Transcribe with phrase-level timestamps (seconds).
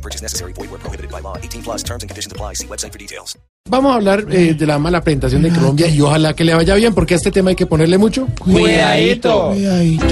[0.00, 0.54] No purchase necessary.
[0.54, 1.36] Void where prohibited by law.
[1.36, 2.54] 18 plus terms and conditions apply.
[2.54, 3.36] See website for details.
[3.68, 6.74] Vamos a hablar eh, de la mala presentación de Colombia y ojalá que le vaya
[6.74, 8.26] bien porque a este tema hay que ponerle mucho.
[8.38, 9.50] Cuidadito.
[9.50, 10.06] Cuidadito.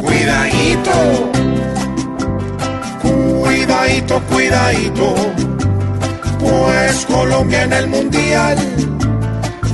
[0.00, 1.30] Cuidadito.
[3.02, 5.14] Cuidadito, cuidadito.
[6.38, 8.58] Pues Colombia en el mundial.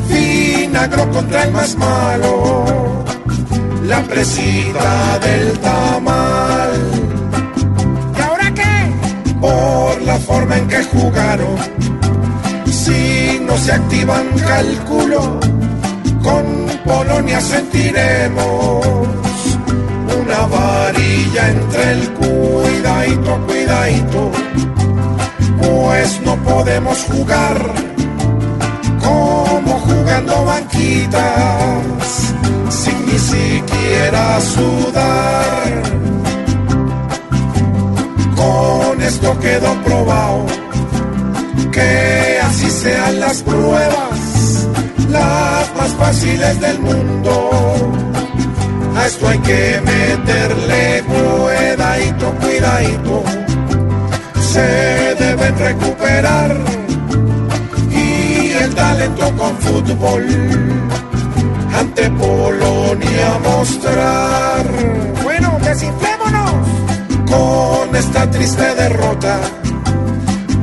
[0.09, 3.05] Vinagro contra el más malo.
[3.85, 7.06] La presita del tamal.
[10.37, 11.57] Forma en que jugaron.
[12.71, 15.41] Si no se activan cálculo,
[16.23, 16.45] con
[16.85, 18.87] Polonia sentiremos
[20.21, 24.31] una varilla entre el cuidadito, cuidadito,
[25.63, 27.57] pues no podemos jugar
[29.07, 31.86] como jugando banquitas,
[39.59, 40.47] quedó probado
[41.73, 44.69] que así sean las pruebas,
[45.11, 47.51] las más fáciles del mundo.
[48.97, 53.25] A esto hay que meterle cuidadito, cuidadito.
[54.53, 56.57] Se deben recuperar
[57.91, 60.27] y el talento con fútbol
[61.79, 64.36] ante Polonia mostrar.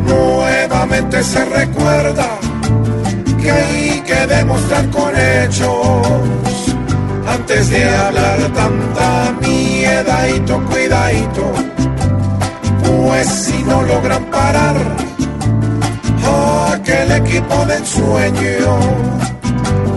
[0.05, 2.27] Nuevamente se recuerda
[3.41, 6.07] que hay que demostrar con hechos.
[7.27, 11.51] Antes de hablar tanta miedadito, cuidadito,
[12.83, 14.75] pues si no logran parar
[16.73, 18.79] aquel equipo de ensueño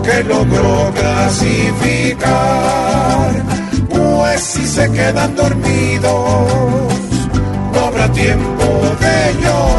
[0.03, 2.27] que logró clasificar,
[3.89, 6.66] pues si se quedan dormidos,
[8.17, 9.76] tiempo de llorar.